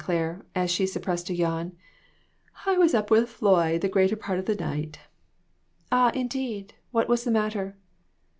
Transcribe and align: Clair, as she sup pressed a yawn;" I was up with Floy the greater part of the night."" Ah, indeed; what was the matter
Clair, 0.03 0.43
as 0.55 0.71
she 0.71 0.87
sup 0.87 1.03
pressed 1.03 1.29
a 1.29 1.35
yawn;" 1.35 1.73
I 2.65 2.75
was 2.75 2.95
up 2.95 3.11
with 3.11 3.29
Floy 3.29 3.77
the 3.77 3.87
greater 3.87 4.15
part 4.15 4.39
of 4.39 4.45
the 4.45 4.55
night."" 4.55 4.97
Ah, 5.91 6.09
indeed; 6.15 6.73
what 6.91 7.07
was 7.07 7.23
the 7.23 7.29
matter 7.29 7.77